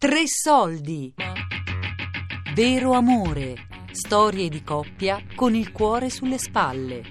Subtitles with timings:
[0.00, 1.12] Tre soldi.
[2.54, 3.66] Vero amore.
[3.90, 7.02] Storie di coppia con il cuore sulle spalle.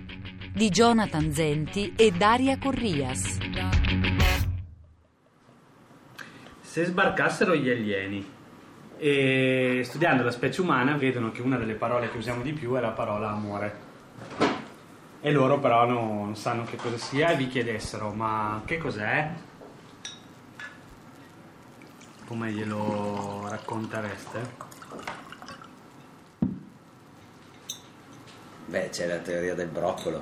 [0.51, 3.37] Di Jonathan Zenti e Daria Corrias.
[6.61, 8.27] Se sbarcassero gli alieni
[8.97, 12.79] e studiando la specie umana vedono che una delle parole che usiamo di più è
[12.79, 13.77] la parola amore.
[15.21, 19.29] E loro però non sanno che cosa sia e vi chiedessero ma che cos'è?
[22.29, 24.39] Come glielo raccontereste?
[28.67, 30.21] Beh, c'è la teoria del broccolo.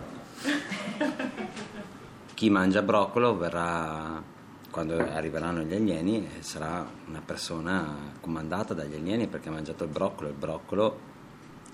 [2.33, 4.23] Chi mangia broccolo verrà,
[4.71, 9.89] quando arriveranno gli alieni, eh, sarà una persona comandata dagli alieni perché ha mangiato il
[9.89, 10.29] broccolo.
[10.29, 10.99] Il broccolo,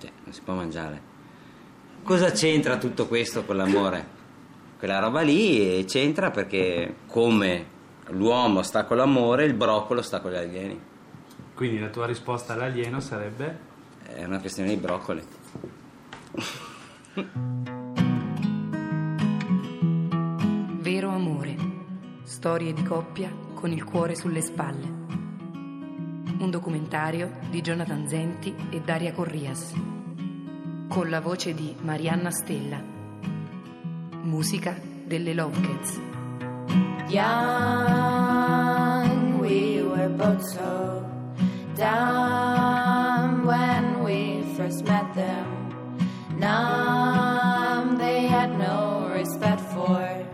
[0.00, 1.00] cioè, non si può mangiare.
[2.02, 4.04] Cosa c'entra tutto questo con l'amore?
[4.78, 7.73] Quella roba lì c'entra perché come
[8.08, 10.80] l'uomo sta con l'amore, il broccolo sta con gli alieni.
[11.54, 13.72] Quindi la tua risposta all'alieno sarebbe?
[14.02, 15.22] È una questione di broccoli.
[20.80, 21.56] Vero amore.
[22.24, 25.02] Storie di coppia con il cuore sulle spalle.
[26.36, 29.72] Un documentario di Jonathan Zenti e Daria Corrias.
[30.88, 32.82] Con la voce di Marianna Stella.
[34.22, 36.13] Musica delle Lovecats.
[37.08, 38.98] Young,
[39.38, 41.04] we were both so
[41.76, 45.46] dumb when we first met them.
[46.38, 50.24] Numb, they had no respect for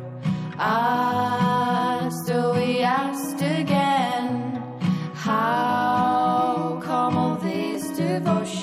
[0.58, 2.14] us.
[2.26, 4.62] So we asked again,
[5.14, 8.59] How come all this devotion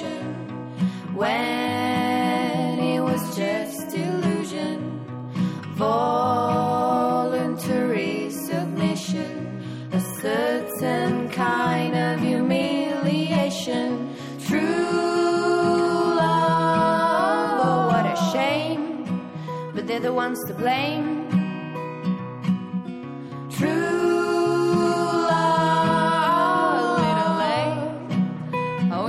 [19.99, 21.25] they're the ones to blame.
[28.89, 29.05] Oh,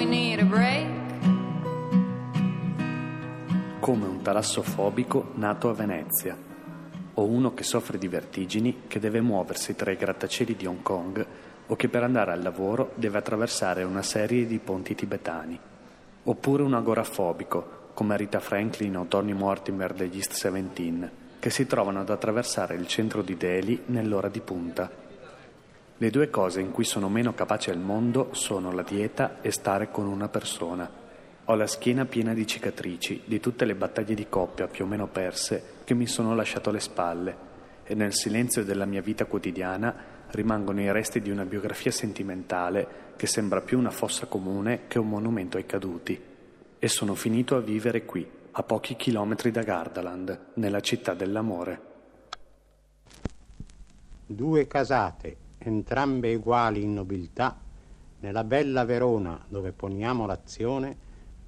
[3.80, 6.36] come un talassofobico nato a Venezia,
[7.14, 11.26] o uno che soffre di vertigini che deve muoversi tra i grattacieli di Hong Kong
[11.66, 15.58] o che per andare al lavoro deve attraversare una serie di ponti tibetani,
[16.24, 21.10] oppure un agorafobico come Rita Franklin o Tony Mortimer degli East Seventeen,
[21.40, 24.88] che si trovano ad attraversare il centro di Delhi nell'ora di punta.
[25.96, 29.90] Le due cose in cui sono meno capace al mondo sono la dieta e stare
[29.90, 30.88] con una persona.
[31.46, 35.08] Ho la schiena piena di cicatrici di tutte le battaglie di coppia più o meno
[35.08, 37.36] perse che mi sono lasciato alle spalle
[37.82, 39.92] e nel silenzio della mia vita quotidiana
[40.30, 45.08] rimangono i resti di una biografia sentimentale che sembra più una fossa comune che un
[45.08, 46.36] monumento ai caduti.
[46.80, 51.82] E sono finito a vivere qui, a pochi chilometri da Gardaland, nella città dell'amore.
[54.24, 57.58] Due casate, entrambe uguali in nobiltà,
[58.20, 60.96] nella bella Verona dove poniamo l'azione,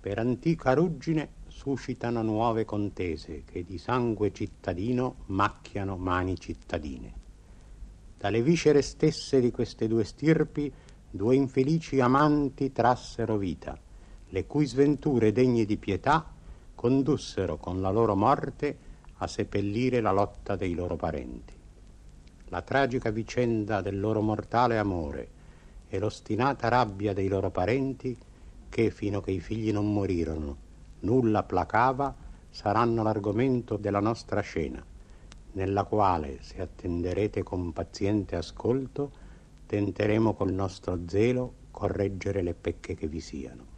[0.00, 7.12] per antica ruggine suscitano nuove contese che di sangue cittadino macchiano mani cittadine.
[8.18, 10.72] Dalle viscere stesse di queste due stirpi,
[11.08, 13.78] due infelici amanti trassero vita,
[14.30, 16.26] le cui sventure degne di pietà
[16.74, 21.54] condussero con la loro morte a seppellire la lotta dei loro parenti.
[22.46, 25.28] La tragica vicenda del loro mortale amore
[25.88, 28.16] e l'ostinata rabbia dei loro parenti
[28.68, 30.68] che fino che i figli non morirono
[31.00, 32.14] nulla placava
[32.50, 34.84] saranno l'argomento della nostra scena,
[35.52, 39.10] nella quale, se attenderete con paziente ascolto,
[39.66, 43.69] tenteremo col nostro zelo correggere le pecche che vi siano.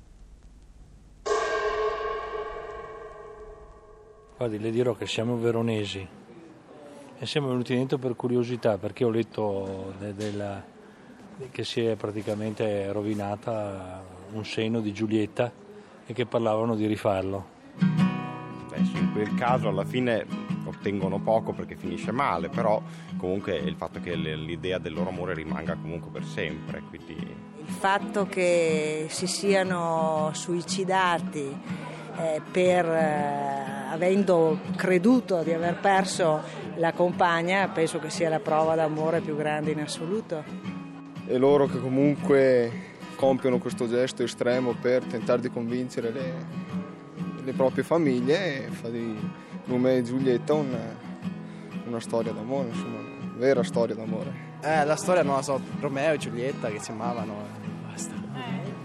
[4.42, 6.04] Guardi, le dirò che siamo veronesi
[7.16, 10.60] e siamo venuti dentro per curiosità perché ho letto de- della-
[11.52, 14.02] che si è praticamente rovinata
[14.32, 15.52] un seno di Giulietta
[16.04, 17.46] e che parlavano di rifarlo.
[18.66, 20.26] Adesso in quel caso alla fine
[20.64, 22.82] ottengono poco perché finisce male, però
[23.18, 27.14] comunque il fatto che l'idea del loro amore rimanga comunque per sempre, quindi
[27.64, 31.56] Il fatto che si siano suicidati
[32.16, 36.40] eh, per, eh, avendo creduto di aver perso
[36.76, 40.44] la compagna, penso che sia la prova d'amore più grande in assoluto.
[41.26, 46.34] e loro che comunque compiono questo gesto estremo per tentare di convincere le,
[47.44, 49.16] le proprie famiglie fa di
[49.66, 50.96] Romeo e Giulietta una,
[51.86, 52.98] una storia d'amore, insomma,
[53.36, 54.50] vera storia d'amore.
[54.62, 58.14] Eh, la storia non la so, Romeo e Giulietta che si amavano e basta.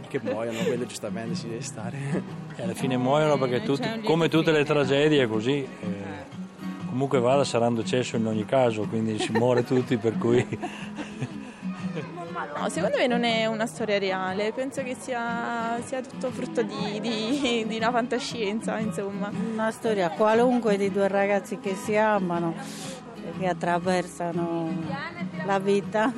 [0.08, 2.46] Che muoiono, quello giustamente ci deve stare.
[2.58, 5.58] E alla fine muoiono perché tutti, come tutte le tragedie è così.
[5.64, 6.26] eh,
[6.90, 10.46] comunque vada sarà un decesso in ogni caso, quindi si muore tutti per cui...
[12.60, 17.00] No, secondo me non è una storia reale, penso che sia, sia tutto frutto di,
[17.00, 19.32] di- di una fantascienza, insomma.
[19.54, 22.56] Una storia qualunque di due ragazzi che si amano
[23.24, 24.72] e che attraversano
[25.46, 26.12] la vita.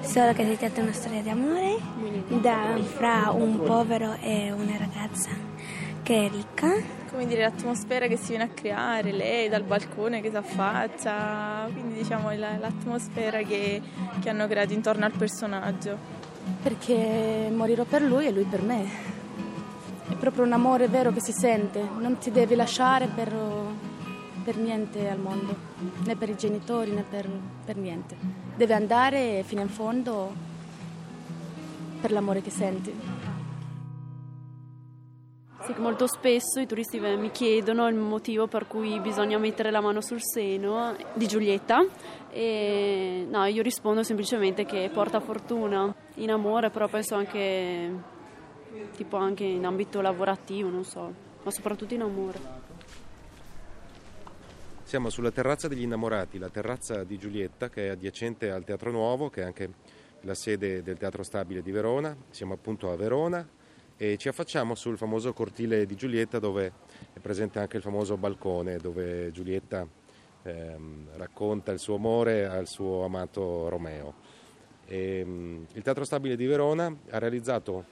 [0.00, 1.76] Solo che si tratta di una storia di amore
[2.40, 5.30] da- fra un povero e una ragazza
[6.02, 6.98] che è ricca.
[7.10, 11.94] Come dire, l'atmosfera che si viene a creare, lei dal balcone che si affaccia, quindi
[11.94, 13.80] diciamo la- l'atmosfera che,
[14.20, 15.96] che hanno creato intorno al personaggio.
[16.62, 18.84] Perché morirò per lui e lui per me.
[20.08, 23.32] È proprio un amore vero che si sente, non ti devi lasciare per,
[24.50, 25.54] per niente al mondo,
[26.04, 27.28] né per i genitori né per,
[27.64, 28.16] per niente.
[28.56, 30.32] Deve andare fino in fondo
[32.00, 32.92] per l'amore che senti.
[35.62, 39.80] Sì, molto spesso i turisti eh, mi chiedono il motivo per cui bisogna mettere la
[39.80, 41.86] mano sul seno di Giulietta
[42.30, 47.92] e no, io rispondo semplicemente che porta fortuna in amore, però penso anche
[48.96, 51.12] tipo anche in ambito lavorativo, non so,
[51.44, 52.69] ma soprattutto in amore.
[54.90, 59.30] Siamo sulla terrazza degli innamorati, la terrazza di Giulietta che è adiacente al Teatro Nuovo,
[59.30, 59.70] che è anche
[60.22, 62.16] la sede del Teatro Stabile di Verona.
[62.30, 63.48] Siamo appunto a Verona
[63.96, 66.72] e ci affacciamo sul famoso cortile di Giulietta dove
[67.12, 69.86] è presente anche il famoso balcone dove Giulietta
[70.42, 74.14] ehm, racconta il suo amore al suo amato Romeo.
[74.86, 77.84] E, mm, il Teatro Stabile di Verona ha realizzato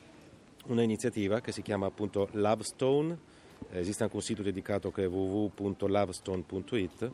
[0.66, 3.36] una iniziativa che si chiama appunto Love Stone,
[3.70, 7.12] esiste anche un sito dedicato che è www.lovestone.it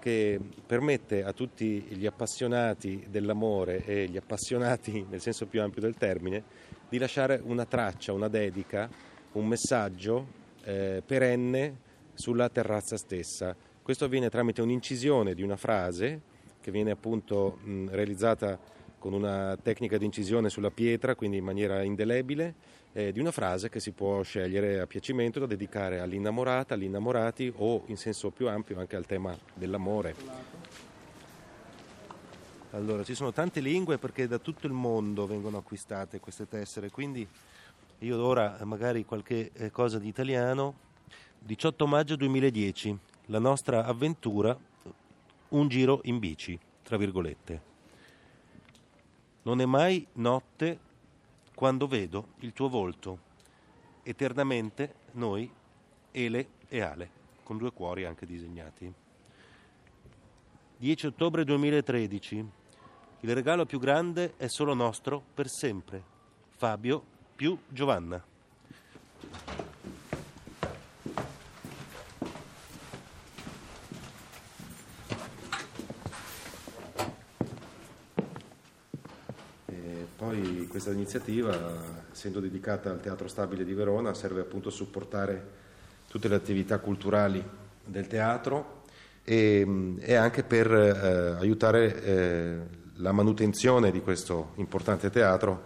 [0.00, 5.96] che permette a tutti gli appassionati dell'amore e gli appassionati nel senso più ampio del
[5.96, 6.42] termine
[6.88, 8.88] di lasciare una traccia, una dedica,
[9.32, 13.56] un messaggio eh, perenne sulla terrazza stessa.
[13.82, 16.20] Questo avviene tramite un'incisione di una frase
[16.60, 18.58] che viene appunto mh, realizzata
[19.04, 22.54] con una tecnica di incisione sulla pietra, quindi in maniera indelebile,
[22.94, 27.52] eh, di una frase che si può scegliere a piacimento da dedicare all'innamorata, agli innamorati
[27.54, 30.14] o in senso più ampio anche al tema dell'amore.
[32.70, 37.28] Allora, ci sono tante lingue perché da tutto il mondo vengono acquistate queste tessere, quindi
[37.98, 40.76] io ora magari qualche eh, cosa di italiano.
[41.40, 44.58] 18 maggio 2010, la nostra avventura,
[45.50, 47.73] un giro in bici, tra virgolette.
[49.44, 50.78] Non è mai notte
[51.54, 53.18] quando vedo il tuo volto.
[54.02, 55.50] Eternamente noi,
[56.10, 57.10] Ele e Ale,
[57.42, 58.92] con due cuori anche disegnati.
[60.76, 62.44] 10 ottobre 2013.
[63.20, 66.02] Il regalo più grande è solo nostro per sempre.
[66.48, 67.02] Fabio
[67.34, 68.22] più Giovanna.
[79.66, 81.56] E poi questa iniziativa,
[82.10, 85.40] essendo dedicata al Teatro Stabile di Verona, serve appunto a supportare
[86.08, 87.40] tutte le attività culturali
[87.84, 88.82] del teatro
[89.22, 92.56] e, e anche per eh, aiutare eh,
[92.94, 95.62] la manutenzione di questo importante teatro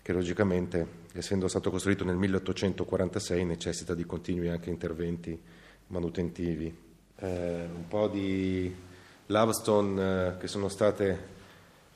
[0.00, 5.38] che logicamente, essendo stato costruito nel 1846, necessita di continui anche interventi
[5.88, 6.74] manutentivi.
[7.16, 8.74] Eh, un po' di
[9.26, 11.39] Lavestone eh, che sono state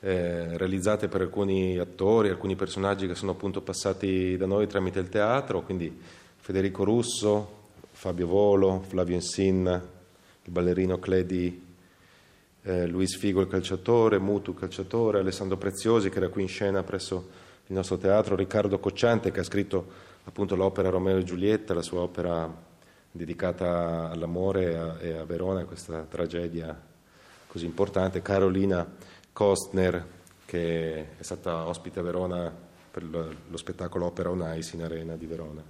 [0.05, 5.09] eh, realizzate per alcuni attori, alcuni personaggi che sono appunto passati da noi tramite il
[5.09, 5.99] teatro, quindi
[6.37, 9.83] Federico Russo, Fabio Volo, Flavio Insinna,
[10.43, 11.65] il ballerino Cledi,
[12.65, 16.83] eh, Luis Figo il calciatore, Mutu il calciatore, Alessandro Preziosi che era qui in scena
[16.83, 17.31] presso
[17.69, 19.87] il nostro teatro, Riccardo Cocciante che ha scritto
[20.25, 22.55] appunto l'opera Romeo e Giulietta, la sua opera
[23.11, 26.79] dedicata all'amore e a, e a Verona, questa tragedia
[27.47, 30.07] così importante, Carolina Kostner
[30.47, 32.51] che è stata ospite a Verona
[32.91, 35.63] per lo, lo spettacolo Opera on Ice in Arena di Verona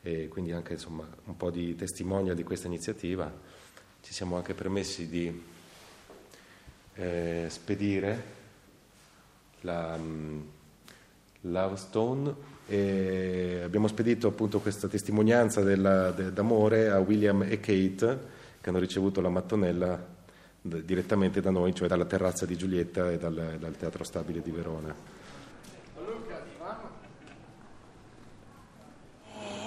[0.00, 3.32] e quindi anche insomma, un po' di testimonial di questa iniziativa.
[4.00, 5.42] Ci siamo anche permessi di
[6.94, 8.22] eh, spedire
[9.62, 10.46] la um,
[11.40, 12.34] Love Stone
[12.68, 18.18] e abbiamo spedito appunto questa testimonianza della, de, d'amore a William e Kate
[18.60, 20.13] che hanno ricevuto la mattonella
[20.66, 24.94] direttamente da noi, cioè dalla terrazza di Giulietta e dal, dal Teatro Stabile di Verona.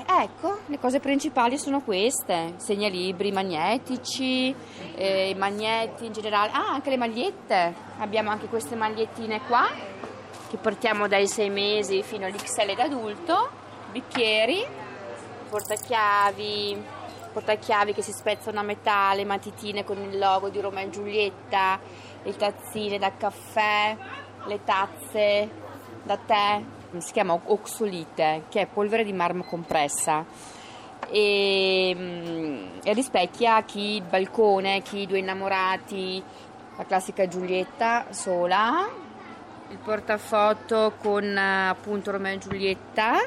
[0.09, 4.55] Ecco, le cose principali sono queste, segnalibri magnetici,
[4.95, 9.67] eh, magneti in generale, ah anche le magliette, abbiamo anche queste magliettine qua
[10.49, 13.49] che portiamo dai sei mesi fino all'XL d'adulto,
[13.91, 14.65] bicchieri,
[15.49, 16.81] portachiavi,
[17.37, 21.79] portachiavi che si spezzano a metà, le matitine con il logo di Roma e Giulietta,
[22.23, 23.95] le tazzine da caffè,
[24.47, 25.49] le tazze
[26.01, 26.59] da tè,
[26.97, 30.25] si chiama oxolite, che è polvere di marmo compressa.
[31.09, 36.23] E, mm, e rispecchia chi il balcone, chi i due innamorati,
[36.75, 38.89] la classica Giulietta sola,
[39.69, 43.19] il portafoto con eh, appunto Romeo e Giulietta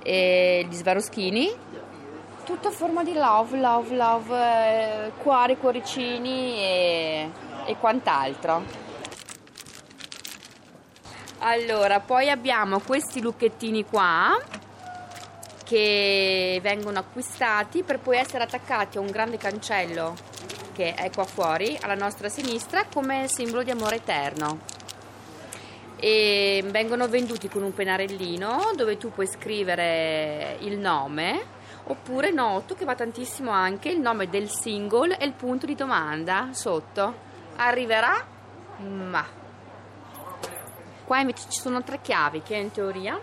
[0.00, 1.50] e gli Svaroschini,
[2.48, 7.30] tutto a forma di love, love, love, eh, cuori, cuoricini e,
[7.66, 8.64] e quant'altro.
[11.40, 14.34] Allora, poi abbiamo questi lucchettini qua
[15.62, 20.14] che vengono acquistati per poi essere attaccati a un grande cancello
[20.72, 24.60] che è qua fuori alla nostra sinistra come simbolo di amore eterno.
[25.96, 31.56] E vengono venduti con un pennarellino dove tu puoi scrivere il nome
[31.88, 36.48] oppure noto che va tantissimo anche il nome del single e il punto di domanda
[36.52, 37.26] sotto.
[37.56, 38.24] Arriverà?
[38.78, 39.38] Ma
[41.08, 43.18] Qua invece ci sono tre chiavi che in teoria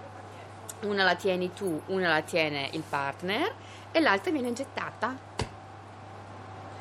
[0.86, 3.54] una la tieni tu, una la tiene il partner
[3.92, 5.16] e l'altra viene gettata.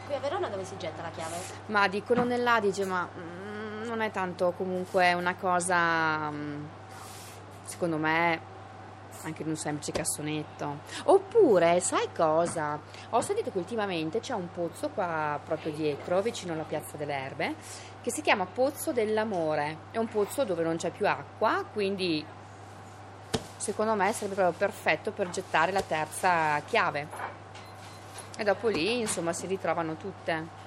[0.07, 1.37] Qui a Verona dove si getta la chiave?
[1.67, 6.65] Ma dicono nell'Adige, ma mm, non è tanto comunque una cosa, mm,
[7.65, 8.41] secondo me,
[9.23, 10.81] anche in un semplice cassonetto.
[11.05, 12.79] Oppure, sai cosa?
[13.11, 17.55] Ho sentito che ultimamente c'è un pozzo qua proprio dietro, vicino alla Piazza delle Erbe,
[18.03, 19.79] che si chiama Pozzo dell'Amore.
[19.91, 22.25] È un pozzo dove non c'è più acqua, quindi
[23.57, 27.09] secondo me sarebbe proprio perfetto per gettare la terza chiave.
[28.37, 30.63] E dopo lì, insomma, si ritrovano tutte.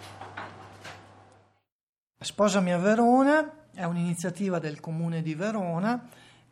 [2.19, 6.03] Sposami a Verona è un'iniziativa del comune di Verona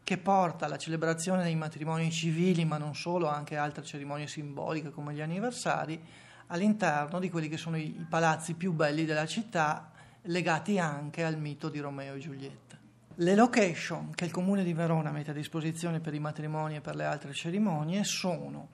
[0.05, 5.15] che porta alla celebrazione dei matrimoni civili, ma non solo, anche altre cerimonie simboliche come
[5.15, 5.99] gli anniversari,
[6.47, 9.91] all'interno di quelli che sono i, palazzi più belli della città,
[10.25, 12.77] legati anche al mito di Romeo e Giulietta.
[13.15, 16.95] Le location che il Comune di Verona mette a disposizione per i matrimoni e per
[16.95, 18.69] le altre cerimonie sono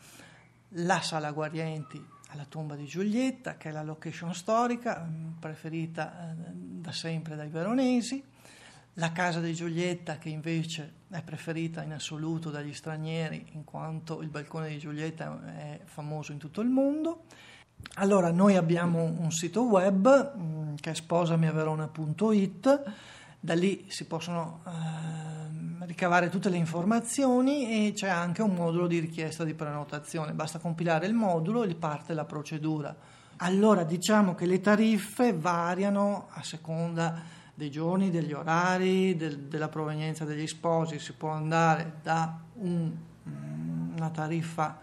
[0.75, 6.51] la Sala Guarienti alla tomba di Giulietta, che è la location storica mm, preferita eh,
[6.53, 8.21] da sempre dai veronesi,
[8.95, 14.29] la casa di Giulietta che invece è preferita in assoluto dagli stranieri in quanto il
[14.29, 17.23] balcone di Giulietta è famoso in tutto il mondo.
[17.95, 22.83] Allora noi abbiamo un sito web mm, che è sposamiaverona.it,
[23.39, 28.99] da lì si possono eh, ricavare tutte le informazioni e c'è anche un modulo di
[28.99, 32.95] richiesta di prenotazione, basta compilare il modulo e parte la procedura.
[33.37, 40.25] Allora diciamo che le tariffe variano a seconda dei giorni, degli orari, del, della provenienza
[40.25, 42.91] degli sposi, si può andare da un,
[43.95, 44.79] una tariffa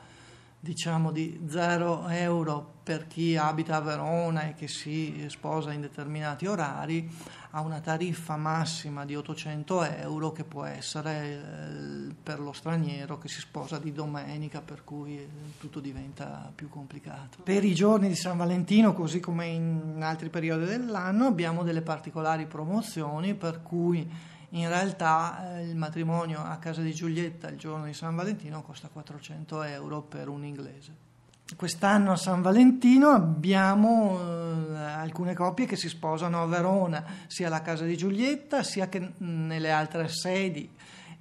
[0.60, 6.47] diciamo di 0 euro per chi abita a Verona e che si sposa in determinati
[6.47, 7.07] orari
[7.50, 13.28] a una tariffa massima di 800 euro che può essere eh, per lo straniero che
[13.28, 15.28] si sposa di domenica per cui
[15.59, 17.42] tutto diventa più complicato.
[17.42, 22.47] Per i giorni di San Valentino così come in altri periodi dell'anno abbiamo delle particolari
[22.47, 24.11] promozioni per cui
[24.52, 28.88] in realtà eh, il matrimonio a casa di Giulietta il giorno di San Valentino costa
[28.88, 31.07] 400 euro per un inglese.
[31.57, 37.62] Quest'anno a San Valentino abbiamo eh, alcune coppie che si sposano a Verona, sia alla
[37.62, 40.71] casa di Giulietta sia che nelle altre sedi,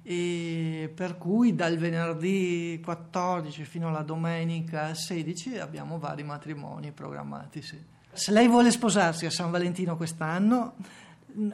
[0.02, 7.62] e per cui dal venerdì 14 fino alla domenica 16 abbiamo vari matrimoni programmati.
[7.62, 7.78] Sì.
[8.12, 10.74] Se lei vuole sposarsi a San Valentino quest'anno,